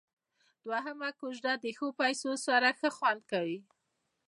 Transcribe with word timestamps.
دوهمه 0.65 1.09
کوزده 1.19 1.53
د 1.63 1.65
ښو 1.77 1.87
پيسو 1.99 2.31
سره 2.45 2.67
ښه 2.79 2.89
خوند 2.97 3.21
کيي. 3.31 3.59